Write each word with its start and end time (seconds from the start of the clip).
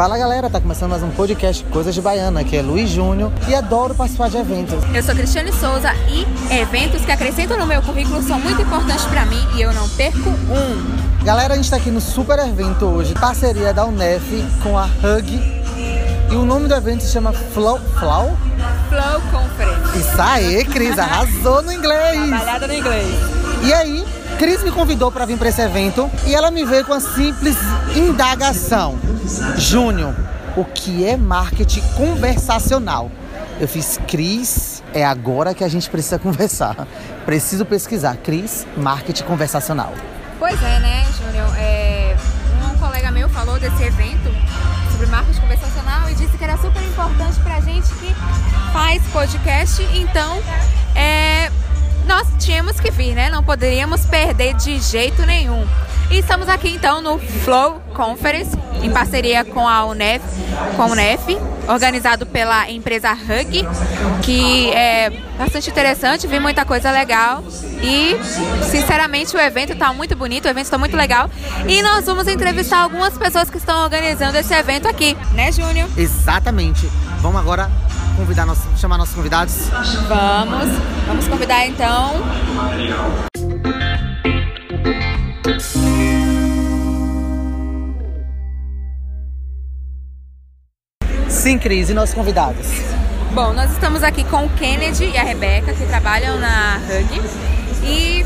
Fala 0.00 0.16
galera, 0.16 0.48
tá 0.48 0.58
começando 0.58 0.92
mais 0.92 1.02
um 1.02 1.10
podcast 1.10 1.62
Coisas 1.64 1.94
de 1.94 2.00
Baiana, 2.00 2.42
que 2.42 2.56
é 2.56 2.62
Luiz 2.62 2.88
Júnior 2.88 3.30
e 3.46 3.54
adoro 3.54 3.94
participar 3.94 4.30
de 4.30 4.38
eventos. 4.38 4.82
Eu 4.94 5.02
sou 5.02 5.14
Cristiane 5.14 5.52
Souza 5.52 5.92
e 6.08 6.26
eventos 6.54 7.04
que 7.04 7.12
acrescentam 7.12 7.58
no 7.58 7.66
meu 7.66 7.82
currículo 7.82 8.22
são 8.22 8.40
muito 8.40 8.62
importantes 8.62 9.04
para 9.04 9.26
mim 9.26 9.46
e 9.54 9.60
eu 9.60 9.74
não 9.74 9.86
perco 9.90 10.30
um. 10.30 11.22
Galera, 11.22 11.52
a 11.52 11.56
gente 11.58 11.68
tá 11.68 11.76
aqui 11.76 11.90
no 11.90 12.00
super 12.00 12.38
evento 12.38 12.86
hoje, 12.86 13.12
parceria 13.12 13.74
da 13.74 13.84
Unef 13.84 14.42
com 14.62 14.78
a 14.78 14.86
Hug. 14.86 15.60
E 16.30 16.34
o 16.34 16.46
nome 16.46 16.66
do 16.66 16.74
evento 16.74 17.02
se 17.02 17.12
chama 17.12 17.34
Flow. 17.34 17.78
Flow? 17.98 18.34
Flow 18.88 19.20
Conference. 19.30 19.98
Isso 19.98 20.22
aí, 20.22 20.64
Cris, 20.64 20.98
arrasou 20.98 21.60
no 21.60 21.70
inglês. 21.70 22.26
Trabalhada 22.26 22.66
no 22.66 22.72
inglês. 22.72 23.14
E 23.64 23.74
aí, 23.74 24.02
Cris 24.38 24.64
me 24.64 24.70
convidou 24.70 25.12
para 25.12 25.26
vir 25.26 25.36
para 25.36 25.50
esse 25.50 25.60
evento 25.60 26.10
e 26.26 26.34
ela 26.34 26.50
me 26.50 26.64
veio 26.64 26.86
com 26.86 26.94
a 26.94 27.00
simples 27.00 27.58
indagação. 27.94 28.98
Júnior, 29.56 30.14
o 30.56 30.64
que 30.64 31.06
é 31.06 31.16
marketing 31.16 31.82
conversacional? 31.96 33.10
Eu 33.60 33.68
fiz, 33.68 34.00
Cris, 34.08 34.82
é 34.94 35.04
agora 35.04 35.54
que 35.54 35.62
a 35.62 35.68
gente 35.68 35.88
precisa 35.88 36.18
conversar. 36.18 36.86
Preciso 37.24 37.64
pesquisar. 37.64 38.16
Cris, 38.16 38.66
marketing 38.76 39.24
conversacional. 39.24 39.92
Pois 40.38 40.60
é, 40.62 40.80
né, 40.80 41.06
Júnior? 41.18 41.48
É, 41.58 42.16
um 42.64 42.78
colega 42.78 43.10
meu 43.10 43.28
falou 43.28 43.58
desse 43.60 43.82
evento 43.82 44.34
sobre 44.90 45.06
marketing 45.06 45.40
conversacional 45.40 46.10
e 46.10 46.14
disse 46.14 46.36
que 46.36 46.44
era 46.44 46.56
super 46.56 46.82
importante 46.82 47.38
pra 47.40 47.60
gente 47.60 47.88
que 47.94 48.14
faz 48.72 49.02
podcast. 49.12 49.82
Então, 49.94 50.38
é, 50.96 51.50
nós 52.06 52.26
tínhamos 52.38 52.80
que 52.80 52.90
vir, 52.90 53.14
né? 53.14 53.30
Não 53.30 53.42
poderíamos 53.42 54.04
perder 54.06 54.54
de 54.54 54.80
jeito 54.80 55.24
nenhum. 55.26 55.66
E 56.10 56.18
estamos 56.18 56.48
aqui 56.48 56.68
então 56.70 57.00
no 57.00 57.18
Flow 57.18 57.80
Conference, 57.94 58.50
em 58.82 58.90
parceria 58.90 59.44
com 59.44 59.66
a 59.68 59.84
UNEF, 59.84 60.24
com 60.74 60.82
a 60.82 60.86
UNEF, 60.86 61.38
organizado 61.68 62.26
pela 62.26 62.68
empresa 62.68 63.12
Hug, 63.12 63.64
que 64.22 64.70
é 64.72 65.10
bastante 65.38 65.70
interessante, 65.70 66.26
vi 66.26 66.40
muita 66.40 66.64
coisa 66.64 66.90
legal. 66.90 67.44
E, 67.82 68.18
sinceramente, 68.64 69.34
o 69.36 69.40
evento 69.40 69.72
está 69.72 69.92
muito 69.92 70.16
bonito, 70.16 70.46
o 70.46 70.48
evento 70.48 70.64
está 70.64 70.76
muito 70.76 70.96
legal. 70.96 71.30
E 71.66 71.80
nós 71.82 72.04
vamos 72.04 72.26
entrevistar 72.26 72.80
algumas 72.80 73.16
pessoas 73.16 73.48
que 73.48 73.56
estão 73.56 73.84
organizando 73.84 74.36
esse 74.36 74.52
evento 74.52 74.88
aqui, 74.88 75.16
né, 75.32 75.52
Júnior? 75.52 75.88
Exatamente. 75.96 76.86
Vamos 77.20 77.40
agora 77.40 77.70
convidar 78.16 78.44
nosso, 78.44 78.68
chamar 78.76 78.98
nossos 78.98 79.14
convidados? 79.14 79.68
Vamos. 80.08 80.68
Vamos 81.06 81.28
convidar 81.28 81.66
então. 81.66 82.20
Sim, 91.50 91.58
Cris, 91.58 91.90
e 91.90 91.94
nossos 91.94 92.14
convidados? 92.14 92.64
Bom, 93.32 93.52
nós 93.52 93.72
estamos 93.72 94.04
aqui 94.04 94.22
com 94.22 94.44
o 94.44 94.48
Kennedy 94.50 95.06
e 95.06 95.18
a 95.18 95.24
Rebeca, 95.24 95.72
que 95.72 95.84
trabalham 95.84 96.38
na 96.38 96.76
Hug. 96.76 97.20
E 97.82 98.24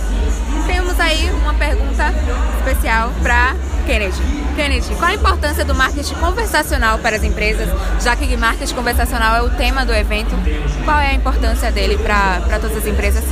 temos 0.67 1.01
aí 1.01 1.31
uma 1.31 1.55
pergunta 1.55 2.13
especial 2.59 3.11
para 3.23 3.57
Kennedy. 3.87 4.21
Kennedy, 4.55 4.95
qual 4.97 5.11
a 5.11 5.15
importância 5.15 5.65
do 5.65 5.75
marketing 5.75 6.17
conversacional 6.17 6.99
para 6.99 7.17
as 7.17 7.25
empresas, 7.25 7.67
já 8.03 8.15
que 8.15 8.37
marketing 8.37 8.75
conversacional 8.75 9.37
é 9.37 9.41
o 9.41 9.49
tema 9.49 9.87
do 9.87 9.95
evento? 9.95 10.37
Qual 10.85 11.01
é 11.01 11.09
a 11.09 11.15
importância 11.15 11.73
dele 11.73 11.97
para 11.97 12.59
todas 12.61 12.77
as 12.77 12.87
empresas? 12.87 13.25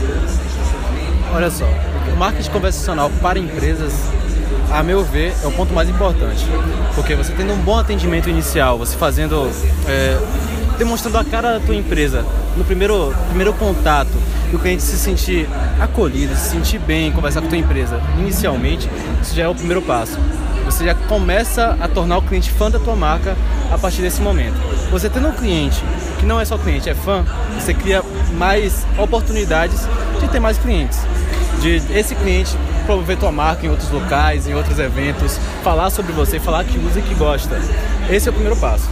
Olha 1.34 1.50
só, 1.50 1.66
o 2.10 2.16
marketing 2.16 2.50
conversacional 2.50 3.10
para 3.20 3.38
empresas, 3.38 3.92
a 4.72 4.82
meu 4.82 5.04
ver, 5.04 5.34
é 5.42 5.46
o 5.46 5.52
ponto 5.52 5.72
mais 5.72 5.88
importante. 5.88 6.46
Porque 6.94 7.14
você 7.14 7.32
tendo 7.32 7.52
um 7.52 7.58
bom 7.58 7.78
atendimento 7.78 8.28
inicial, 8.28 8.78
você 8.78 8.96
fazendo. 8.96 9.50
É, 9.86 10.18
demonstrando 10.78 11.18
a 11.18 11.24
cara 11.24 11.58
da 11.58 11.60
tua 11.60 11.76
empresa 11.76 12.24
no 12.56 12.64
primeiro, 12.64 13.14
primeiro 13.28 13.52
contato 13.52 14.10
e 14.50 14.56
o 14.56 14.58
cliente 14.58 14.82
se 14.82 14.96
sentir 14.98 15.48
acolhido, 15.80 16.34
se 16.34 16.50
sentir 16.50 16.78
bem 16.78 17.08
em 17.08 17.12
conversar 17.12 17.40
com 17.40 17.46
a 17.46 17.50
tua 17.50 17.58
empresa 17.58 18.00
inicialmente, 18.18 18.88
isso 19.22 19.34
já 19.34 19.44
é 19.44 19.48
o 19.48 19.54
primeiro 19.54 19.80
passo. 19.82 20.18
Você 20.64 20.84
já 20.84 20.94
começa 20.94 21.76
a 21.80 21.88
tornar 21.88 22.18
o 22.18 22.22
cliente 22.22 22.50
fã 22.50 22.70
da 22.70 22.78
tua 22.78 22.96
marca 22.96 23.36
a 23.70 23.78
partir 23.78 24.02
desse 24.02 24.20
momento. 24.20 24.54
Você 24.90 25.08
tendo 25.08 25.28
um 25.28 25.32
cliente 25.32 25.82
que 26.18 26.26
não 26.26 26.40
é 26.40 26.44
só 26.44 26.56
cliente, 26.58 26.88
é 26.88 26.94
fã, 26.94 27.24
você 27.54 27.74
cria 27.74 28.02
mais 28.36 28.86
oportunidades 28.98 29.86
de 30.20 30.28
ter 30.28 30.40
mais 30.40 30.58
clientes. 30.58 30.98
De 31.60 31.76
esse 31.96 32.14
cliente 32.14 32.56
promover 32.82 33.16
tua 33.16 33.32
marca 33.32 33.66
em 33.66 33.68
outros 33.68 33.90
locais, 33.90 34.46
em 34.46 34.54
outros 34.54 34.78
eventos, 34.78 35.38
falar 35.62 35.90
sobre 35.90 36.12
você, 36.12 36.38
falar 36.38 36.64
que 36.64 36.78
usa 36.78 36.98
e 36.98 37.02
que 37.02 37.14
gosta. 37.14 37.58
Esse 38.10 38.28
é 38.28 38.30
o 38.30 38.34
primeiro 38.34 38.58
passo. 38.58 38.88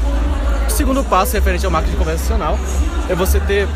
O 0.67 0.71
segundo 0.71 1.03
passo, 1.05 1.35
referente 1.35 1.65
ao 1.65 1.71
marketing 1.73 1.97
convencional, 1.97 2.59
é 3.09 3.15
você 3.15 3.41
ter, 3.41 3.69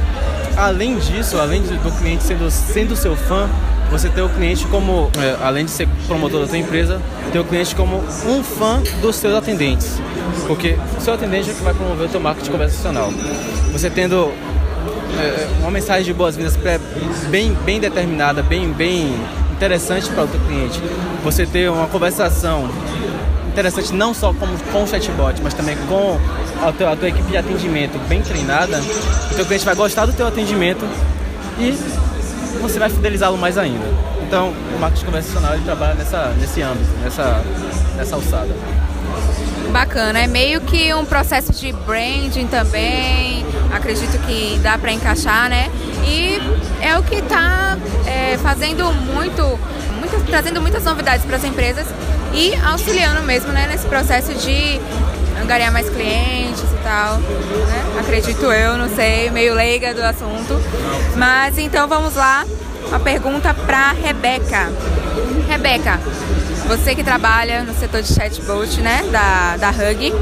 além 0.56 0.96
disso, 0.98 1.38
além 1.38 1.62
do 1.62 1.98
cliente 1.98 2.22
sendo, 2.22 2.50
sendo 2.50 2.96
seu 2.96 3.16
fã, 3.16 3.48
você 3.90 4.08
ter 4.08 4.22
o 4.22 4.28
cliente 4.28 4.66
como, 4.66 5.10
é, 5.18 5.36
além 5.44 5.64
de 5.64 5.70
ser 5.70 5.88
promotor 6.06 6.40
da 6.40 6.46
sua 6.46 6.58
empresa, 6.58 7.00
ter 7.32 7.38
o 7.38 7.44
cliente 7.44 7.74
como 7.74 7.98
um 8.26 8.42
fã 8.42 8.82
dos 9.00 9.16
seus 9.16 9.34
atendentes. 9.34 10.00
Porque 10.46 10.76
o 10.96 11.00
seu 11.00 11.14
atendente 11.14 11.50
é 11.50 11.54
que 11.54 11.62
vai 11.62 11.74
promover 11.74 12.06
o 12.06 12.10
seu 12.10 12.20
marketing 12.20 12.50
conversacional. 12.50 13.12
Você 13.72 13.90
tendo 13.90 14.32
é, 15.18 15.48
uma 15.60 15.70
mensagem 15.70 16.04
de 16.04 16.12
boas-vindas 16.12 16.56
bem, 17.28 17.52
bem 17.64 17.80
determinada, 17.80 18.42
bem, 18.42 18.72
bem 18.72 19.14
interessante 19.64 20.10
para 20.10 20.24
o 20.24 20.28
seu 20.28 20.40
cliente. 20.40 20.80
Você 21.22 21.46
ter 21.46 21.70
uma 21.70 21.86
conversação 21.86 22.68
interessante 23.48 23.94
não 23.94 24.12
só 24.12 24.32
com, 24.34 24.46
com 24.70 24.82
o 24.82 24.86
chatbot, 24.86 25.40
mas 25.42 25.54
também 25.54 25.76
com 25.88 26.18
a 26.62 26.70
tua, 26.70 26.92
a 26.92 26.96
tua 26.96 27.08
equipe 27.08 27.30
de 27.30 27.36
atendimento 27.36 27.98
bem 28.06 28.20
treinada, 28.20 28.78
o 29.30 29.34
teu 29.34 29.46
cliente 29.46 29.64
vai 29.64 29.74
gostar 29.74 30.04
do 30.04 30.12
teu 30.12 30.26
atendimento 30.26 30.84
e 31.58 31.70
você 32.60 32.78
vai 32.78 32.90
fidelizá-lo 32.90 33.38
mais 33.38 33.56
ainda. 33.56 33.84
Então, 34.26 34.52
o 34.76 34.78
marketing 34.78 35.06
convencional 35.06 35.54
ele 35.54 35.64
trabalha 35.64 35.94
nessa, 35.94 36.34
nesse 36.38 36.60
âmbito, 36.60 36.90
nessa, 37.02 37.42
nessa 37.96 38.16
alçada. 38.16 38.54
Bacana, 39.70 40.20
é 40.20 40.26
meio 40.26 40.60
que 40.60 40.92
um 40.94 41.04
processo 41.04 41.52
de 41.52 41.72
branding 41.72 42.46
também, 42.46 43.46
acredito 43.74 44.18
que 44.26 44.58
dá 44.62 44.78
para 44.78 44.92
encaixar, 44.92 45.48
né? 45.48 45.70
E 46.06 46.38
é 46.80 46.96
o 46.98 47.02
que 47.02 47.16
está 47.16 47.76
é, 48.06 48.38
fazendo 48.38 48.92
muito, 48.92 49.42
muito, 49.98 50.26
trazendo 50.26 50.60
muitas 50.60 50.84
novidades 50.84 51.24
para 51.24 51.36
as 51.36 51.44
empresas 51.44 51.86
e 52.32 52.54
auxiliando 52.56 53.22
mesmo 53.22 53.52
né, 53.52 53.66
nesse 53.66 53.86
processo 53.86 54.34
de 54.34 54.80
angariar 55.40 55.72
mais 55.72 55.88
clientes 55.88 56.62
e 56.62 56.82
tal, 56.82 57.18
né? 57.18 58.00
Acredito 58.00 58.44
eu, 58.52 58.76
não 58.76 58.88
sei, 58.94 59.30
meio 59.30 59.54
leiga 59.54 59.92
do 59.94 60.02
assunto. 60.02 60.60
Mas 61.16 61.58
então 61.58 61.88
vamos 61.88 62.14
lá, 62.14 62.44
uma 62.88 63.00
pergunta 63.00 63.52
para 63.52 63.92
Rebeca. 63.92 64.70
Rebeca, 65.48 66.00
você 66.66 66.94
que 66.94 67.04
trabalha 67.04 67.62
no 67.62 67.74
setor 67.74 68.02
de 68.02 68.12
chatbot, 68.12 68.80
né, 68.80 69.04
da, 69.10 69.56
da 69.56 69.70
Hug, 69.70 70.12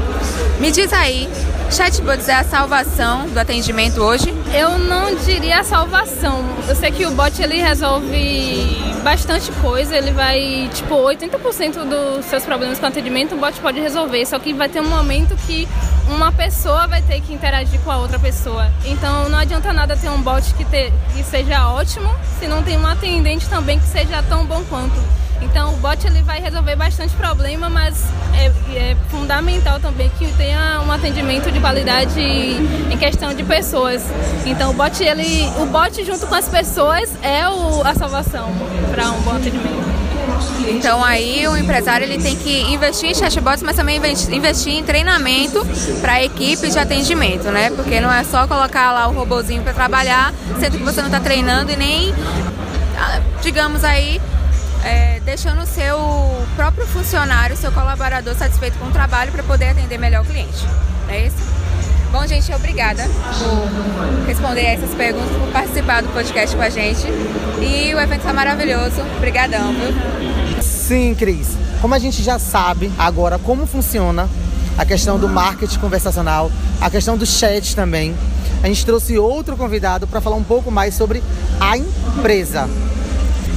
me 0.59 0.71
diz 0.71 0.91
aí, 0.91 1.29
chatbots 1.73 2.29
é 2.29 2.35
a 2.35 2.43
salvação 2.43 3.27
do 3.27 3.39
atendimento 3.39 3.99
hoje? 3.99 4.31
Eu 4.53 4.77
não 4.77 5.15
diria 5.15 5.61
a 5.61 5.63
salvação. 5.63 6.45
Eu 6.67 6.75
sei 6.75 6.91
que 6.91 7.03
o 7.03 7.11
bot 7.11 7.41
ele 7.41 7.59
resolve 7.59 8.77
bastante 9.03 9.51
coisa, 9.53 9.97
ele 9.97 10.11
vai, 10.11 10.69
tipo, 10.71 10.93
80% 10.93 11.83
dos 11.83 12.25
seus 12.25 12.45
problemas 12.45 12.77
com 12.77 12.85
atendimento 12.85 13.33
o 13.33 13.39
bot 13.39 13.59
pode 13.59 13.79
resolver, 13.79 14.23
só 14.25 14.37
que 14.37 14.53
vai 14.53 14.69
ter 14.69 14.81
um 14.81 14.87
momento 14.87 15.35
que 15.47 15.67
uma 16.07 16.31
pessoa 16.31 16.85
vai 16.85 17.01
ter 17.01 17.21
que 17.21 17.33
interagir 17.33 17.79
com 17.79 17.89
a 17.89 17.97
outra 17.97 18.19
pessoa. 18.19 18.69
Então 18.85 19.27
não 19.29 19.39
adianta 19.39 19.73
nada 19.73 19.97
ter 19.97 20.09
um 20.09 20.21
bot 20.21 20.53
que, 20.53 20.65
ter, 20.65 20.93
que 21.15 21.23
seja 21.23 21.69
ótimo 21.69 22.13
se 22.39 22.47
não 22.47 22.61
tem 22.61 22.77
um 22.77 22.85
atendente 22.85 23.49
também 23.49 23.79
que 23.79 23.87
seja 23.87 24.21
tão 24.21 24.45
bom 24.45 24.63
quanto. 24.69 25.22
Então 25.43 25.73
o 25.73 25.77
bot 25.77 26.05
ele 26.05 26.21
vai 26.21 26.39
resolver 26.39 26.75
bastante 26.75 27.13
problema, 27.15 27.69
mas 27.69 28.05
é, 28.33 28.45
é, 28.75 28.97
fundamental 29.09 29.79
também 29.79 30.09
que 30.17 30.31
tenha 30.33 30.81
um 30.85 30.91
atendimento 30.91 31.51
de 31.51 31.59
qualidade 31.59 32.19
em 32.19 32.97
questão 32.97 33.33
de 33.33 33.43
pessoas. 33.43 34.03
Então 34.45 34.71
o 34.71 34.73
bot 34.73 35.03
ele, 35.03 35.47
o 35.59 35.65
bot 35.65 36.03
junto 36.03 36.25
com 36.27 36.35
as 36.35 36.47
pessoas 36.47 37.09
é 37.21 37.47
o, 37.47 37.85
a 37.85 37.93
salvação 37.93 38.51
para 38.91 39.11
um 39.11 39.21
bom 39.21 39.31
atendimento. 39.31 39.83
Então 40.69 41.03
aí 41.03 41.45
o 41.47 41.57
empresário 41.57 42.05
ele 42.05 42.21
tem 42.21 42.35
que 42.35 42.61
investir 42.73 43.09
em 43.09 43.13
chatbots, 43.13 43.61
mas 43.63 43.75
também 43.75 43.97
investir 44.31 44.73
em 44.73 44.83
treinamento 44.83 45.65
para 46.01 46.23
equipe 46.23 46.69
de 46.69 46.79
atendimento, 46.79 47.51
né? 47.51 47.69
Porque 47.71 47.99
não 47.99 48.11
é 48.11 48.23
só 48.23 48.47
colocar 48.47 48.91
lá 48.91 49.07
o 49.07 49.13
robozinho 49.13 49.61
para 49.61 49.73
trabalhar, 49.73 50.33
sendo 50.59 50.77
que 50.77 50.83
você 50.83 51.01
não 51.01 51.07
está 51.07 51.19
treinando 51.19 51.71
e 51.71 51.75
nem, 51.75 52.13
ah, 52.97 53.19
digamos 53.41 53.83
aí, 53.83 54.21
é, 54.83 55.19
deixando 55.25 55.61
o 55.61 55.65
seu 55.65 55.97
próprio 56.55 56.85
funcionário, 56.87 57.55
seu 57.55 57.71
colaborador 57.71 58.35
satisfeito 58.35 58.77
com 58.77 58.87
o 58.87 58.91
trabalho 58.91 59.31
para 59.31 59.43
poder 59.43 59.69
atender 59.69 59.97
melhor 59.97 60.23
o 60.23 60.25
cliente. 60.25 60.67
É 61.09 61.27
isso? 61.27 61.37
Bom, 62.11 62.27
gente, 62.27 62.53
obrigada 62.53 63.09
por 63.39 64.27
responder 64.27 64.65
essas 64.65 64.93
perguntas, 64.93 65.35
por 65.35 65.51
participar 65.51 66.03
do 66.03 66.09
podcast 66.09 66.55
com 66.55 66.61
a 66.61 66.69
gente. 66.69 67.07
E 67.59 67.93
o 67.95 67.99
evento 67.99 68.19
está 68.19 68.31
maravilhoso. 68.31 69.01
Obrigadão, 69.17 69.73
viu? 69.73 70.61
Sim, 70.61 71.15
Cris. 71.15 71.57
Como 71.81 71.95
a 71.95 71.99
gente 71.99 72.21
já 72.21 72.37
sabe 72.37 72.91
agora 72.99 73.39
como 73.39 73.65
funciona 73.65 74.29
a 74.77 74.85
questão 74.85 75.17
do 75.17 75.27
marketing 75.27 75.79
conversacional, 75.79 76.51
a 76.79 76.89
questão 76.89 77.17
do 77.17 77.25
chat 77.25 77.75
também. 77.75 78.15
A 78.61 78.67
gente 78.67 78.85
trouxe 78.85 79.17
outro 79.17 79.57
convidado 79.57 80.05
para 80.05 80.21
falar 80.21 80.35
um 80.35 80.43
pouco 80.43 80.69
mais 80.69 80.93
sobre 80.93 81.23
a 81.59 81.77
empresa. 81.77 82.69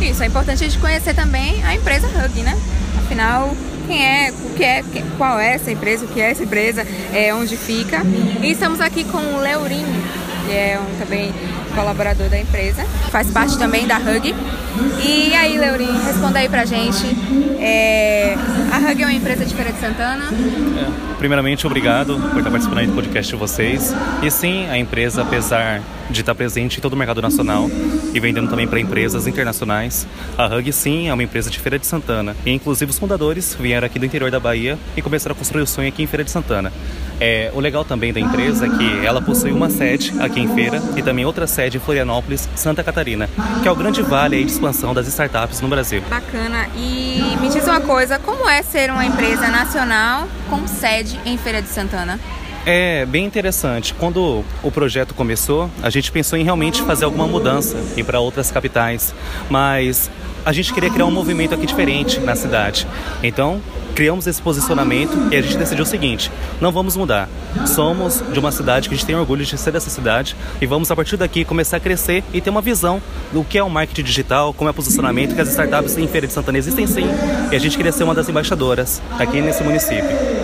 Isso, 0.00 0.22
é 0.22 0.26
importante 0.26 0.62
a 0.62 0.68
gente 0.68 0.78
conhecer 0.78 1.14
também 1.14 1.62
a 1.64 1.74
empresa 1.74 2.06
Hug, 2.06 2.42
né? 2.42 2.56
Afinal, 2.98 3.54
quem 3.86 4.04
é, 4.04 4.30
o 4.30 4.50
que 4.54 4.64
é, 4.64 4.84
qual 5.16 5.38
é 5.38 5.54
essa 5.54 5.70
empresa, 5.70 6.04
o 6.04 6.08
que 6.08 6.20
é 6.20 6.30
essa 6.30 6.42
empresa, 6.42 6.86
é, 7.12 7.34
onde 7.34 7.56
fica. 7.56 8.02
E 8.42 8.50
estamos 8.50 8.80
aqui 8.80 9.04
com 9.04 9.18
o 9.18 9.40
Leorim, 9.40 9.84
que 10.46 10.52
é 10.52 10.78
um 10.80 10.98
também 10.98 11.32
colaborador 11.74 12.28
da 12.28 12.38
empresa, 12.38 12.84
faz 13.10 13.30
parte 13.30 13.58
também 13.58 13.86
da 13.86 13.98
Hug. 13.98 14.34
E 15.04 15.34
aí, 15.34 15.58
Leorim, 15.58 15.92
responda 16.04 16.38
aí 16.38 16.48
pra 16.48 16.64
gente. 16.64 17.06
É, 17.68 18.36
a 18.70 18.78
Hug 18.78 19.02
é 19.02 19.06
uma 19.06 19.12
empresa 19.12 19.44
de 19.44 19.52
Feira 19.52 19.72
de 19.72 19.80
Santana? 19.80 20.26
É, 20.30 21.16
primeiramente, 21.18 21.66
obrigado 21.66 22.14
por 22.30 22.38
estar 22.38 22.50
participando 22.50 22.86
do 22.86 22.92
podcast 22.92 23.32
de 23.32 23.36
vocês. 23.36 23.92
E 24.22 24.30
sim, 24.30 24.68
a 24.70 24.78
empresa, 24.78 25.22
apesar 25.22 25.82
de 26.08 26.20
estar 26.20 26.34
presente 26.34 26.78
em 26.78 26.80
todo 26.80 26.92
o 26.92 26.96
mercado 26.96 27.20
nacional 27.20 27.68
e 28.14 28.20
vendendo 28.20 28.48
também 28.48 28.66
para 28.66 28.78
empresas 28.78 29.26
internacionais. 29.26 30.06
A 30.38 30.46
Hug, 30.46 30.72
sim, 30.72 31.08
é 31.08 31.12
uma 31.12 31.22
empresa 31.22 31.50
de 31.50 31.58
Feira 31.58 31.78
de 31.78 31.86
Santana. 31.86 32.36
E, 32.44 32.52
inclusive, 32.52 32.90
os 32.90 32.98
fundadores 32.98 33.56
vieram 33.58 33.86
aqui 33.86 33.98
do 33.98 34.06
interior 34.06 34.30
da 34.30 34.38
Bahia 34.38 34.78
e 34.96 35.02
começaram 35.02 35.34
a 35.34 35.36
construir 35.36 35.62
o 35.62 35.66
sonho 35.66 35.88
aqui 35.88 36.02
em 36.02 36.06
Feira 36.06 36.22
de 36.22 36.30
Santana. 36.30 36.72
É, 37.18 37.50
o 37.54 37.60
legal 37.60 37.84
também 37.84 38.12
da 38.12 38.20
empresa 38.20 38.66
é 38.66 38.68
que 38.68 39.04
ela 39.06 39.22
possui 39.22 39.50
uma 39.50 39.70
sede 39.70 40.14
aqui 40.20 40.38
em 40.38 40.54
Feira 40.54 40.82
e 40.96 41.02
também 41.02 41.24
outra 41.24 41.46
sede 41.46 41.78
em 41.78 41.80
Florianópolis, 41.80 42.48
Santa 42.54 42.84
Catarina, 42.84 43.28
que 43.62 43.68
é 43.68 43.70
o 43.70 43.74
grande 43.74 44.02
vale 44.02 44.44
de 44.44 44.50
expansão 44.50 44.92
das 44.92 45.08
startups 45.08 45.60
no 45.60 45.68
Brasil. 45.68 46.02
Bacana. 46.10 46.68
E 46.76 47.36
me 47.40 47.48
diz 47.56 47.66
uma 47.66 47.80
coisa, 47.80 48.18
como 48.18 48.46
é 48.46 48.62
ser 48.62 48.90
uma 48.90 49.06
empresa 49.06 49.48
nacional 49.48 50.28
com 50.50 50.68
sede 50.68 51.18
em 51.24 51.38
Feira 51.38 51.62
de 51.62 51.68
Santana? 51.68 52.20
É 52.68 53.06
bem 53.06 53.24
interessante. 53.24 53.94
Quando 53.94 54.44
o 54.60 54.70
projeto 54.72 55.14
começou, 55.14 55.70
a 55.80 55.88
gente 55.88 56.10
pensou 56.10 56.36
em 56.36 56.42
realmente 56.42 56.82
fazer 56.82 57.04
alguma 57.04 57.24
mudança, 57.24 57.76
ir 57.96 58.02
para 58.02 58.18
outras 58.18 58.50
capitais, 58.50 59.14
mas 59.48 60.10
a 60.44 60.52
gente 60.52 60.74
queria 60.74 60.90
criar 60.90 61.06
um 61.06 61.12
movimento 61.12 61.54
aqui 61.54 61.64
diferente 61.64 62.18
na 62.18 62.34
cidade. 62.34 62.84
Então, 63.22 63.62
criamos 63.94 64.26
esse 64.26 64.42
posicionamento 64.42 65.16
e 65.30 65.36
a 65.36 65.42
gente 65.42 65.56
decidiu 65.56 65.84
o 65.84 65.86
seguinte: 65.86 66.28
não 66.60 66.72
vamos 66.72 66.96
mudar. 66.96 67.28
Somos 67.68 68.20
de 68.32 68.38
uma 68.40 68.50
cidade 68.50 68.88
que 68.88 68.96
a 68.96 68.98
gente 68.98 69.06
tem 69.06 69.14
orgulho 69.14 69.44
de 69.44 69.56
ser 69.56 69.70
dessa 69.70 69.88
cidade 69.88 70.34
e 70.60 70.66
vamos 70.66 70.90
a 70.90 70.96
partir 70.96 71.16
daqui 71.16 71.44
começar 71.44 71.76
a 71.76 71.80
crescer 71.80 72.24
e 72.34 72.40
ter 72.40 72.50
uma 72.50 72.60
visão 72.60 73.00
do 73.32 73.44
que 73.44 73.58
é 73.58 73.62
o 73.62 73.70
marketing 73.70 74.02
digital, 74.02 74.52
como 74.52 74.68
é 74.68 74.72
o 74.72 74.74
posicionamento, 74.74 75.36
que 75.36 75.40
as 75.40 75.50
startups 75.50 75.96
em 75.96 76.08
Feira 76.08 76.26
de 76.26 76.32
Santana 76.32 76.58
existem 76.58 76.84
sim 76.88 77.06
e 77.52 77.54
a 77.54 77.58
gente 77.60 77.76
queria 77.76 77.92
ser 77.92 78.02
uma 78.02 78.14
das 78.14 78.28
embaixadoras 78.28 79.00
aqui 79.20 79.40
nesse 79.40 79.62
município. 79.62 80.35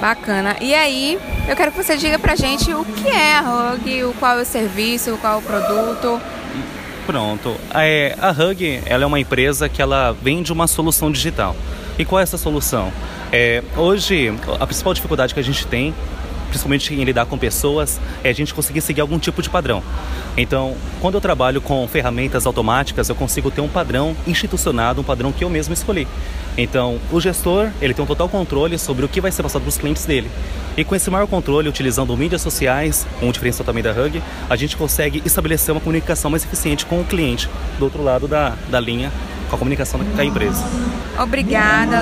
Bacana. 0.00 0.56
E 0.60 0.74
aí, 0.74 1.18
eu 1.48 1.56
quero 1.56 1.72
que 1.72 1.82
você 1.82 1.96
diga 1.96 2.18
pra 2.18 2.36
gente 2.36 2.72
o 2.72 2.84
que 2.84 3.08
é 3.08 3.36
a 3.36 3.74
Hug, 3.74 4.04
o 4.04 4.12
qual 4.14 4.38
é 4.38 4.42
o 4.42 4.44
serviço, 4.44 5.16
qual 5.20 5.34
é 5.34 5.36
o 5.36 5.42
produto. 5.42 6.20
Pronto. 7.06 7.56
É, 7.74 8.16
a 8.20 8.30
Hug 8.30 8.82
ela 8.86 9.04
é 9.04 9.06
uma 9.06 9.18
empresa 9.18 9.68
que 9.68 9.80
ela 9.80 10.12
vende 10.22 10.52
uma 10.52 10.66
solução 10.66 11.10
digital. 11.10 11.56
E 11.98 12.04
qual 12.04 12.20
é 12.20 12.22
essa 12.22 12.38
solução? 12.38 12.92
É, 13.32 13.62
hoje, 13.76 14.32
a 14.60 14.66
principal 14.66 14.94
dificuldade 14.94 15.34
que 15.34 15.40
a 15.40 15.44
gente 15.44 15.66
tem 15.66 15.94
principalmente 16.48 16.94
em 16.94 17.04
lidar 17.04 17.26
com 17.26 17.38
pessoas, 17.38 18.00
é 18.24 18.30
a 18.30 18.32
gente 18.32 18.52
conseguir 18.52 18.80
seguir 18.80 19.00
algum 19.00 19.18
tipo 19.18 19.40
de 19.42 19.48
padrão. 19.48 19.82
Então, 20.36 20.74
quando 21.00 21.14
eu 21.14 21.20
trabalho 21.20 21.60
com 21.60 21.86
ferramentas 21.86 22.46
automáticas, 22.46 23.08
eu 23.08 23.14
consigo 23.14 23.50
ter 23.50 23.60
um 23.60 23.68
padrão 23.68 24.16
institucionado, 24.26 25.00
um 25.00 25.04
padrão 25.04 25.32
que 25.32 25.44
eu 25.44 25.50
mesmo 25.50 25.74
escolhi. 25.74 26.06
Então, 26.60 26.98
o 27.12 27.20
gestor, 27.20 27.70
ele 27.80 27.94
tem 27.94 28.04
um 28.04 28.06
total 28.06 28.28
controle 28.28 28.76
sobre 28.80 29.04
o 29.04 29.08
que 29.08 29.20
vai 29.20 29.30
ser 29.30 29.44
passado 29.44 29.62
para 29.62 29.68
os 29.68 29.78
clientes 29.78 30.04
dele. 30.04 30.28
E 30.76 30.84
com 30.84 30.92
esse 30.92 31.08
maior 31.08 31.28
controle, 31.28 31.68
utilizando 31.68 32.16
mídias 32.16 32.42
sociais, 32.42 33.06
um 33.22 33.30
diferencial 33.30 33.64
também 33.64 33.80
da 33.80 33.92
Hug, 33.92 34.20
a 34.50 34.56
gente 34.56 34.76
consegue 34.76 35.22
estabelecer 35.24 35.72
uma 35.72 35.80
comunicação 35.80 36.28
mais 36.28 36.44
eficiente 36.44 36.84
com 36.84 37.00
o 37.00 37.04
cliente 37.04 37.48
do 37.78 37.84
outro 37.84 38.02
lado 38.02 38.26
da, 38.26 38.56
da 38.68 38.80
linha, 38.80 39.12
com 39.48 39.54
a 39.54 39.58
comunicação 39.58 40.00
da 40.16 40.24
empresa. 40.24 40.64
Obrigada, 41.16 41.96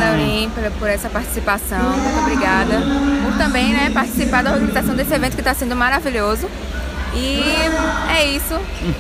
por, 0.55 0.71
por, 0.79 0.89
essa 0.89 1.11
participação. 1.11 1.91
Muito 1.91 2.19
obrigada 2.21 2.81
por 3.25 3.37
também 3.37 3.75
né, 3.75 3.91
participar 3.91 4.43
da 4.43 4.53
organização 4.53 4.95
desse 4.97 5.13
evento 5.13 5.35
que 5.35 5.43
está 5.43 5.53
sendo 5.53 5.77
maravilhoso. 5.77 6.49
E 7.17 7.41
é 8.15 8.27
isso. 8.37 8.55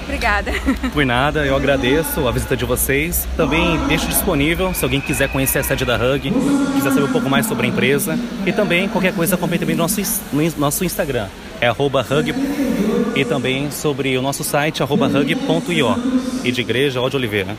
Obrigada. 0.05 0.53
Por 0.93 1.05
nada, 1.05 1.45
eu 1.45 1.55
agradeço 1.55 2.27
a 2.27 2.31
visita 2.31 2.57
de 2.57 2.65
vocês. 2.65 3.29
Também 3.37 3.79
deixo 3.87 4.07
disponível 4.07 4.73
se 4.73 4.83
alguém 4.85 5.01
quiser 5.01 5.29
conhecer 5.29 5.59
a 5.59 5.63
sede 5.63 5.85
da 5.85 5.97
Hug, 5.97 6.33
quiser 6.75 6.91
saber 6.91 7.05
um 7.05 7.13
pouco 7.13 7.29
mais 7.29 7.47
sobre 7.47 7.67
a 7.67 7.69
empresa. 7.69 8.19
E 8.47 8.53
também 8.53 8.89
qualquer 8.89 9.13
coisa 9.13 9.35
acompanhe 9.35 9.59
também 9.59 9.77
no 9.77 9.83
nosso, 9.83 10.01
no 10.33 10.43
nosso 10.57 10.85
Instagram. 10.85 11.29
É 11.61 11.71
Hug 11.71 12.35
e 13.15 13.25
também 13.25 13.71
sobre 13.71 14.17
o 14.17 14.23
nosso 14.23 14.45
site 14.45 14.83
hug.io 14.83 15.97
e 16.45 16.53
de 16.53 16.61
igreja 16.61 17.01
Ó 17.01 17.09
de 17.09 17.17
Oliveira. 17.17 17.57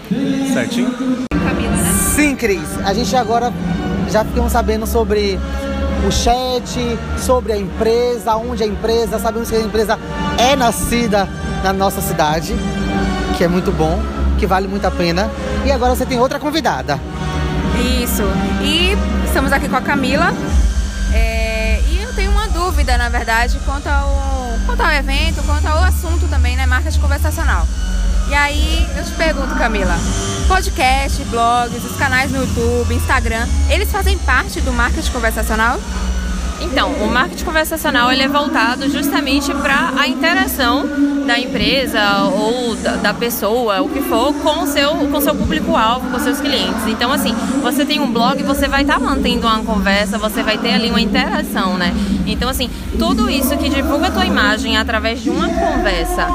Certinho? 0.54 0.92
Sim, 2.16 2.36
Cris. 2.36 2.80
A 2.84 2.94
gente 2.94 3.16
agora 3.16 3.54
já 4.10 4.24
ficamos 4.24 4.52
sabendo 4.52 4.88
sobre 4.88 5.38
o 6.08 6.12
chat, 6.12 6.80
sobre 7.18 7.54
a 7.54 7.58
empresa, 7.58 8.36
onde 8.36 8.64
a 8.64 8.68
empresa, 8.68 9.20
sabemos 9.20 9.50
que 9.50 9.56
a 9.56 9.62
empresa 9.62 10.00
é 10.38 10.56
nascida 10.56 11.28
na 11.64 11.74
nossa 11.74 12.02
cidade, 12.02 12.56
que 13.38 13.44
é 13.44 13.48
muito 13.48 13.72
bom, 13.72 14.00
que 14.38 14.46
vale 14.46 14.68
muito 14.68 14.86
a 14.86 14.92
pena. 14.92 15.30
E 15.66 15.72
agora 15.72 15.96
você 15.96 16.06
tem 16.06 16.20
outra 16.20 16.40
convidada. 16.40 17.00
Isso. 18.04 18.24
E 18.62 18.96
estamos 19.26 19.52
aqui 19.52 19.68
com 19.68 19.76
a 19.76 19.82
Camila. 19.82 20.34
É, 21.14 21.82
e 21.90 22.02
eu 22.02 22.14
tenho 22.14 22.32
uma 22.32 22.48
dúvida, 22.48 22.98
na 22.98 23.10
verdade, 23.10 23.60
quanto 23.66 23.88
ao, 23.88 24.58
quanto 24.66 24.82
ao 24.82 24.92
evento, 24.92 25.44
quanto 25.46 25.66
ao 25.68 25.84
assunto 25.84 26.28
também, 26.28 26.56
né? 26.56 26.66
Marketing 26.66 27.00
conversacional. 27.00 27.68
E 28.30 28.34
aí 28.34 28.86
eu 28.98 29.04
te 29.06 29.12
pergunto, 29.12 29.56
Camila, 29.56 29.96
podcast, 30.50 31.24
blogs, 31.26 31.84
os 31.86 31.96
canais 31.98 32.30
no 32.30 32.42
YouTube, 32.42 32.94
Instagram, 32.94 33.48
eles 33.70 33.90
fazem 33.90 34.18
parte 34.18 34.60
do 34.60 34.74
marketing 34.74 35.12
conversacional? 35.12 35.80
Então, 36.60 36.92
o 36.92 37.08
marketing 37.08 37.46
conversacional 37.46 38.12
ele 38.12 38.24
é 38.24 38.28
voltado 38.28 38.90
justamente 38.90 39.54
para 39.54 39.94
a 39.98 40.08
interação 40.08 40.86
da 41.26 41.40
empresa 41.40 42.24
ou 42.24 42.76
da, 42.76 42.96
da, 42.96 43.14
pessoa, 43.14 43.82
o 43.82 43.90
que 43.90 44.02
for, 44.02 44.34
com 44.34 44.64
o 44.64 44.68
seu, 44.68 44.90
com 44.90 45.22
seu 45.22 45.36
público-alvo, 45.36 46.10
com 46.10 46.20
seus 46.20 46.40
clientes. 46.40 46.88
Então, 46.88 47.12
assim, 47.12 47.36
você 47.62 47.86
tem 47.86 48.00
um 48.00 48.12
blog, 48.12 48.42
você 48.44 48.68
vai 48.68 48.82
estar 48.82 48.96
tá 48.96 49.00
mantendo 49.00 49.46
uma 49.46 49.60
conversa, 49.60 50.18
você 50.18 50.42
vai 50.42 50.58
ter 50.58 50.74
ali 50.74 50.90
uma 50.90 51.02
interação, 51.02 51.78
né? 51.78 51.94
Então, 52.28 52.50
assim, 52.50 52.70
tudo 52.98 53.30
isso 53.30 53.58
que 53.58 53.70
divulga 53.70 54.08
a 54.08 54.12
tua 54.12 54.26
imagem 54.26 54.78
através 54.78 55.22
de 55.22 55.30
uma 55.30 55.48
conversa 55.50 56.28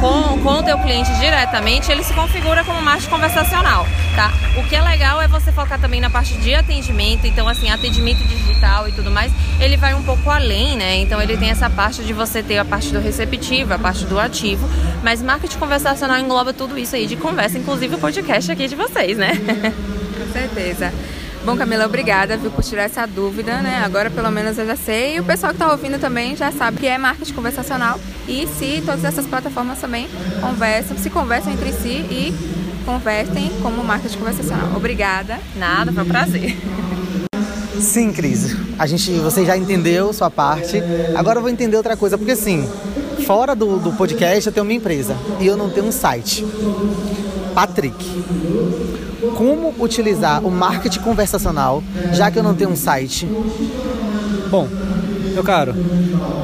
com, 0.00 0.40
com 0.42 0.54
o 0.58 0.62
teu 0.62 0.78
cliente 0.78 1.12
diretamente, 1.18 1.90
ele 1.90 2.02
se 2.02 2.12
configura 2.12 2.64
como 2.64 2.80
marketing 2.80 3.10
conversacional, 3.10 3.86
tá? 4.14 4.32
O 4.56 4.66
que 4.68 4.74
é 4.74 4.82
legal 4.82 5.20
é 5.20 5.28
você 5.28 5.52
focar 5.52 5.78
também 5.78 6.00
na 6.00 6.08
parte 6.08 6.36
de 6.38 6.54
atendimento, 6.54 7.26
então, 7.26 7.46
assim, 7.46 7.70
atendimento 7.70 8.22
digital 8.26 8.88
e 8.88 8.92
tudo 8.92 9.10
mais, 9.10 9.32
ele 9.60 9.76
vai 9.76 9.94
um 9.94 10.02
pouco 10.02 10.30
além, 10.30 10.76
né? 10.76 10.96
Então, 10.98 11.20
ele 11.20 11.36
tem 11.36 11.50
essa 11.50 11.68
parte 11.68 12.02
de 12.02 12.12
você 12.12 12.42
ter 12.42 12.58
a 12.58 12.64
parte 12.64 12.90
do 12.90 13.00
receptivo, 13.00 13.74
a 13.74 13.78
parte 13.78 14.04
do 14.04 14.18
ativo 14.18 14.68
mas 15.02 15.22
marketing 15.22 15.58
conversacional 15.58 16.18
engloba 16.18 16.52
tudo 16.52 16.78
isso 16.78 16.94
aí 16.94 17.06
de 17.06 17.16
conversa, 17.16 17.58
inclusive 17.58 17.94
o 17.94 17.98
podcast 17.98 18.50
aqui 18.52 18.68
de 18.68 18.76
vocês, 18.76 19.16
né? 19.16 19.32
Com 20.18 20.32
certeza. 20.32 20.92
Bom, 21.44 21.56
Camila, 21.56 21.86
obrigada 21.86 22.36
viu, 22.36 22.50
por 22.50 22.62
tirar 22.62 22.82
essa 22.82 23.06
dúvida, 23.06 23.62
né? 23.62 23.82
Agora 23.82 24.10
pelo 24.10 24.30
menos 24.30 24.58
eu 24.58 24.66
já 24.66 24.76
sei. 24.76 25.16
E 25.16 25.20
o 25.20 25.24
pessoal 25.24 25.52
que 25.52 25.56
está 25.56 25.70
ouvindo 25.72 25.98
também 25.98 26.36
já 26.36 26.52
sabe 26.52 26.78
que 26.78 26.86
é 26.86 26.98
marketing 26.98 27.32
conversacional. 27.32 27.98
E 28.28 28.46
se 28.46 28.82
todas 28.84 29.04
essas 29.04 29.26
plataformas 29.26 29.80
também 29.80 30.08
conversam, 30.40 30.98
se 30.98 31.08
conversam 31.08 31.52
entre 31.52 31.72
si 31.72 31.88
e 31.88 32.34
convertem 32.84 33.50
como 33.62 33.82
marketing 33.82 34.18
conversacional. 34.18 34.76
Obrigada. 34.76 35.38
Nada, 35.56 35.90
foi 35.92 36.02
um 36.02 36.08
prazer. 36.08 36.56
Sim, 37.80 38.12
Cris. 38.12 38.54
A 38.78 38.86
gente, 38.86 39.10
você 39.12 39.44
já 39.44 39.56
entendeu 39.56 40.12
sua 40.12 40.30
parte. 40.30 40.82
Agora 41.16 41.38
eu 41.38 41.42
vou 41.42 41.50
entender 41.50 41.76
outra 41.76 41.96
coisa, 41.96 42.18
porque 42.18 42.32
assim, 42.32 42.68
fora 43.26 43.54
do, 43.56 43.78
do 43.78 43.92
podcast 43.92 44.46
eu 44.46 44.52
tenho 44.52 44.64
uma 44.64 44.72
empresa 44.74 45.16
e 45.40 45.46
eu 45.46 45.56
não 45.56 45.70
tenho 45.70 45.86
um 45.86 45.92
site. 45.92 46.44
Patrick, 47.54 47.96
como 49.36 49.74
utilizar 49.78 50.44
o 50.44 50.50
marketing 50.50 51.00
conversacional, 51.00 51.82
já 52.12 52.30
que 52.30 52.38
eu 52.38 52.42
não 52.42 52.54
tenho 52.54 52.70
um 52.70 52.76
site? 52.76 53.26
Bom, 54.50 54.68
meu 55.32 55.44
caro, 55.44 55.74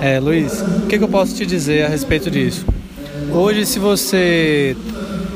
é, 0.00 0.20
Luiz, 0.20 0.60
o 0.60 0.86
que, 0.86 0.98
que 0.98 1.04
eu 1.04 1.08
posso 1.08 1.34
te 1.34 1.44
dizer 1.44 1.86
a 1.86 1.88
respeito 1.88 2.30
disso? 2.30 2.64
Hoje, 3.32 3.66
se 3.66 3.78
você 3.78 4.76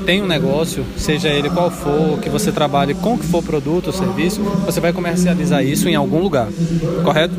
tem 0.06 0.22
um 0.22 0.26
negócio, 0.26 0.84
seja 0.96 1.28
ele 1.28 1.50
qual 1.50 1.70
for, 1.70 2.18
que 2.20 2.28
você 2.28 2.50
trabalhe 2.50 2.94
com 2.94 3.18
que 3.18 3.26
for 3.26 3.42
produto 3.42 3.88
ou 3.88 3.92
serviço, 3.92 4.40
você 4.64 4.80
vai 4.80 4.92
comercializar 4.92 5.64
isso 5.64 5.88
em 5.88 5.94
algum 5.94 6.20
lugar, 6.20 6.48
correto? 7.04 7.34